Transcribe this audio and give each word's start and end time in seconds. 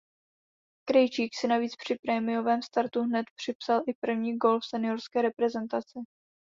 Krejčík 0.87 1.35
si 1.35 1.47
navíc 1.47 1.75
při 1.75 1.95
premiérovém 2.05 2.61
startu 2.61 3.01
hned 3.03 3.25
připsal 3.35 3.81
i 3.87 3.93
první 4.03 4.37
gól 4.37 4.59
v 4.59 4.65
seniorské 4.69 5.21
reprezentaci. 5.21 5.99